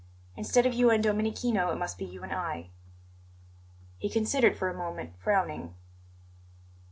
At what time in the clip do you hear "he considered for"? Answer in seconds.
3.99-4.67